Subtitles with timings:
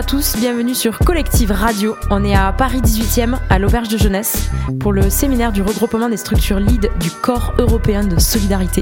[0.00, 1.94] à tous, bienvenue sur Collective Radio.
[2.08, 4.48] On est à Paris 18e, à l'Auberge de Jeunesse,
[4.78, 8.80] pour le séminaire du regroupement des structures lead du Corps européen de solidarité.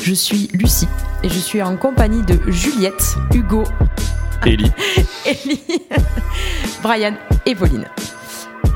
[0.00, 0.86] Je suis Lucie
[1.24, 3.64] et je suis en compagnie de Juliette, Hugo,
[4.46, 4.70] Ellie,
[5.26, 5.62] Ellie,
[6.84, 7.86] Brian et Pauline.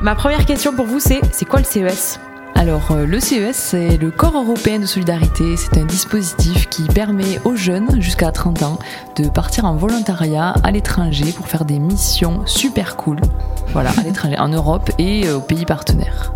[0.01, 2.19] Ma première question pour vous, c'est c'est quoi le CES
[2.57, 5.57] Alors, euh, le CES, c'est le Corps européen de solidarité.
[5.57, 8.79] C'est un dispositif qui permet aux jeunes jusqu'à 30 ans
[9.17, 13.17] de partir en volontariat à l'étranger pour faire des missions super cool.
[13.73, 16.31] Voilà, à l'étranger, en Europe et euh, aux pays partenaires,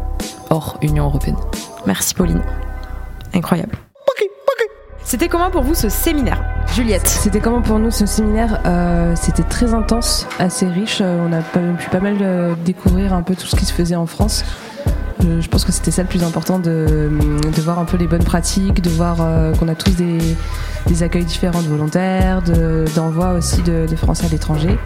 [0.50, 1.38] hors Union européenne.
[1.86, 2.42] Merci Pauline.
[3.34, 3.76] Incroyable.
[5.06, 6.40] C'était comment pour vous ce séminaire
[6.76, 7.08] Juliette?
[7.08, 8.60] C'était comment pour nous ce séminaire?
[8.68, 11.02] Euh, C'était très intense, assez riche.
[11.02, 14.06] On a pas- pu pas mal découvrir un peu tout ce qui se faisait en
[14.06, 14.46] France.
[15.22, 17.10] Je pense que c'était ça le plus important de,
[17.62, 21.62] voir un peu les bonnes pratiques, de voir euh, qu'on a tous des, accueils différents
[21.62, 24.78] de volontaires, de- d'envois aussi de, Français à l'étranger.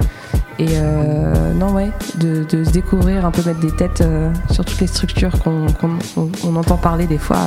[0.60, 4.80] Et euh, non, ouais, de, se découvrir, un peu mettre des têtes euh, sur toutes
[4.80, 7.38] les structures qu'on qu'on- on- on entend parler des fois.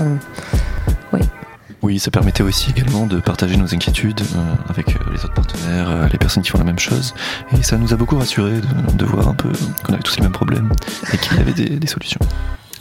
[1.83, 4.21] Oui, ça permettait aussi également de partager nos inquiétudes
[4.69, 7.15] avec les autres partenaires, les personnes qui font la même chose.
[7.57, 8.61] Et ça nous a beaucoup rassurés
[8.95, 9.51] de, voir un peu
[9.85, 10.73] qu'on avait tous les mêmes problèmes
[11.13, 12.19] et qu'il y avait des solutions.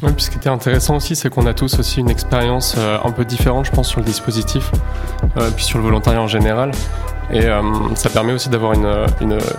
[0.06, 3.00] Ouais, puis ce qui était intéressant aussi, c'est qu'on a tous aussi une expérience euh,
[3.03, 4.70] un peu différente, je pense, sur le dispositif,
[5.36, 6.73] euh, puis sur le volontariat en général.
[7.31, 7.64] Et euh,
[7.95, 8.88] ça permet aussi d'avoir une,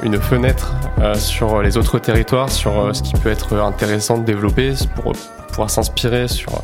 [0.04, 0.76] une, fenêtre
[1.16, 5.14] sur les autres territoires, sur ce qui peut être intéressant de développer pour
[5.48, 6.62] pouvoir s'inspirer sur,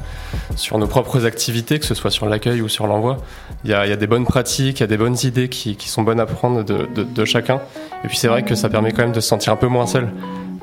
[0.54, 3.16] sur nos propres activités, que ce soit sur l'accueil ou sur l'envoi.
[3.64, 5.48] Il y, a, il y a des bonnes pratiques, il y a des bonnes idées
[5.48, 7.60] qui, qui sont bonnes à prendre de, de, de chacun.
[8.04, 9.88] Et puis c'est vrai que ça permet quand même de se sentir un peu moins
[9.88, 10.08] seul.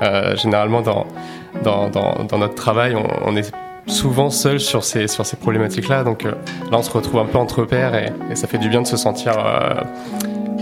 [0.02, 1.06] Euh, généralement, dans,
[1.62, 3.52] dans, dans, notre travail, on, est
[3.86, 6.04] souvent seul sur ces, sur ces problématiques-là.
[6.04, 6.32] Donc euh,
[6.70, 8.96] là, on se retrouve un peu entre pairs et, ça fait du bien de se
[8.96, 9.74] sentir euh,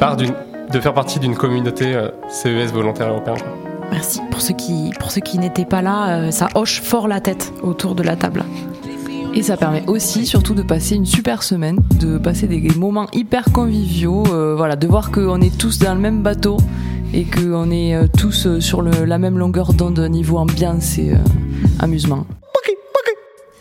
[0.00, 0.34] part d'une,
[0.72, 1.96] de faire partie d'une communauté
[2.28, 3.34] CES volontaire européen.
[3.90, 4.20] Merci.
[4.30, 4.90] Pour ceux qui,
[5.24, 8.44] qui n'étaient pas là, ça hoche fort la tête autour de la table.
[9.34, 13.44] Et ça permet aussi, surtout, de passer une super semaine, de passer des moments hyper
[13.52, 14.24] conviviaux,
[14.56, 16.58] voilà, de voir qu'on est tous dans le même bateau
[17.14, 21.12] et qu'on est euh, tous euh, sur le- la même longueur d'onde niveau ambiance et
[21.12, 21.16] euh,
[21.80, 22.26] amusement.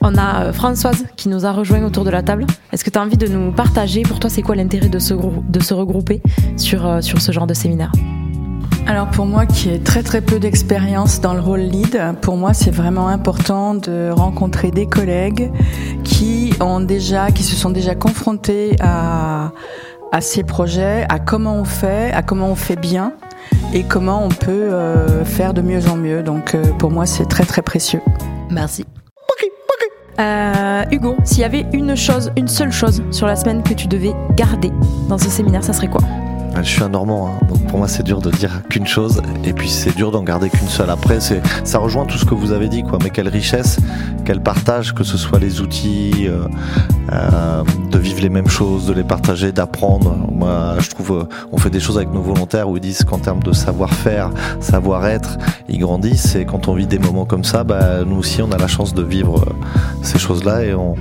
[0.01, 2.45] On a Françoise qui nous a rejoint autour de la table.
[2.71, 5.13] Est-ce que tu as envie de nous partager Pour toi, c'est quoi l'intérêt de se,
[5.15, 6.21] de se regrouper
[6.55, 7.91] sur, sur ce genre de séminaire?
[8.85, 12.53] Alors pour moi qui ai très très peu d'expérience dans le rôle lead, pour moi
[12.53, 15.51] c'est vraiment important de rencontrer des collègues
[16.05, 19.51] qui ont déjà, qui se sont déjà confrontés à,
[20.13, 23.11] à ces projets, à comment on fait, à comment on fait bien
[23.73, 26.23] et comment on peut euh, faire de mieux en mieux.
[26.23, 28.01] Donc euh, pour moi c'est très très précieux.
[28.49, 28.85] Merci.
[30.19, 33.87] Euh, Hugo, s'il y avait une chose, une seule chose sur la semaine que tu
[33.87, 34.71] devais garder
[35.09, 36.01] dans ce séminaire, ça serait quoi?
[36.55, 39.53] Je suis un Normand, hein, donc pour moi c'est dur de dire qu'une chose, et
[39.53, 40.89] puis c'est dur d'en garder qu'une seule.
[40.89, 42.97] Après, c'est, ça rejoint tout ce que vous avez dit, quoi.
[43.03, 43.77] Mais quelle richesse,
[44.27, 46.49] quel partage, que ce soit les outils, euh,
[47.13, 50.17] euh, de vivre les mêmes choses, de les partager, d'apprendre.
[50.29, 51.23] Moi, je trouve, euh,
[51.53, 55.37] on fait des choses avec nos volontaires où ils disent qu'en termes de savoir-faire, savoir-être,
[55.69, 56.35] ils grandissent.
[56.35, 58.93] Et quand on vit des moments comme ça, bah, nous aussi, on a la chance
[58.93, 59.45] de vivre
[60.01, 60.95] ces choses-là et on,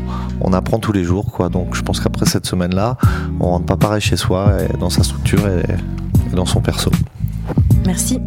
[0.52, 1.48] apprend tous les jours, quoi.
[1.48, 2.96] Donc, je pense qu'après cette semaine-là,
[3.40, 5.64] on rentre pas pareil chez soi, dans sa structure et
[6.36, 6.92] dans son perso.
[7.84, 8.20] Merci.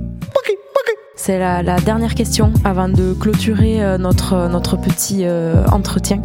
[1.22, 6.22] C'est la, la dernière question avant de clôturer euh, notre, notre petit euh, entretien.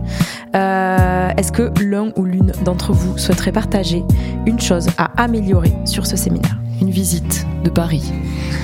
[0.55, 4.04] Euh, Est-ce que l'un ou l'une d'entre vous souhaiterait partager
[4.47, 6.56] une chose à améliorer sur ce séminaire?
[6.81, 8.12] Une visite de Paris.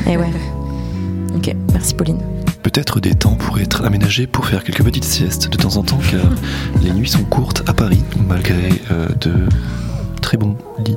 [0.07, 0.31] Eh ouais.
[1.35, 2.21] Ok, merci Pauline.
[2.63, 5.99] Peut-être des temps pourraient être aménagés pour faire quelques petites siestes de temps en temps,
[6.13, 6.21] car
[6.83, 9.33] les nuits sont courtes à Paris, malgré euh, de
[10.23, 10.97] très bons lits.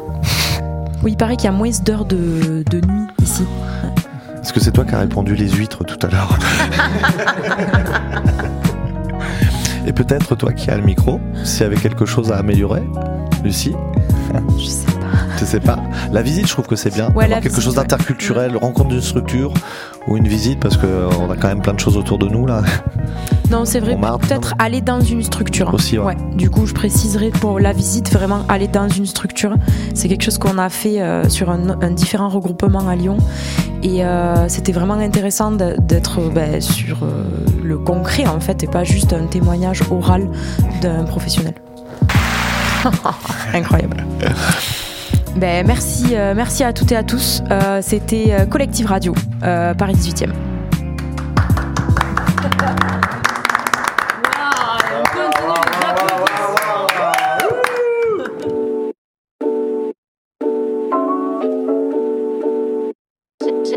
[1.03, 3.43] Oui, il paraît qu'il y a moins d'heures de, de nuit ici.
[4.43, 6.37] Est-ce que c'est toi qui as répondu les huîtres tout à l'heure
[9.87, 12.83] Et peut-être toi qui as le micro, s'il y avait quelque chose à améliorer,
[13.41, 13.73] Lucie?
[14.59, 15.02] Je sais pas.
[15.37, 15.77] Je sais pas.
[16.11, 17.09] La visite, je trouve que c'est bien.
[17.15, 17.81] Ouais, quelque visite, chose ouais.
[17.81, 19.53] d'interculturel, rencontre d'une structure
[20.07, 22.61] ou une visite, parce qu'on a quand même plein de choses autour de nous là.
[23.49, 25.73] Non, c'est vrai, peut-être aller dans une structure.
[25.73, 26.15] Aussi, ouais.
[26.35, 29.55] Du coup, je préciserai pour la visite, vraiment aller dans une structure.
[29.93, 33.17] C'est quelque chose qu'on a fait euh, sur un, un différent regroupement à Lyon.
[33.83, 37.23] Et euh, c'était vraiment intéressant d'être euh, ben, sur euh,
[37.61, 40.29] le concret, en fait, et pas juste un témoignage oral
[40.81, 41.53] d'un professionnel.
[43.53, 44.05] Incroyable.
[45.35, 47.41] Ben, merci, euh, merci à toutes et à tous.
[47.49, 49.13] Euh, C'était euh, Collective Radio,
[49.43, 50.31] euh, Paris 18e.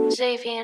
[0.08, 0.62] Xavier.